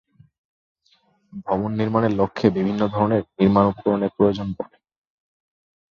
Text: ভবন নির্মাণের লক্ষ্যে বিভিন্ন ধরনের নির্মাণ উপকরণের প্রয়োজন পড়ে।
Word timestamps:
ভবন 1.47 1.71
নির্মাণের 1.73 2.13
লক্ষ্যে 2.15 2.47
বিভিন্ন 2.49 2.81
ধরনের 2.87 3.21
নির্মাণ 3.39 3.65
উপকরণের 3.67 4.11
প্রয়োজন 4.17 4.47
পড়ে। 4.53 4.75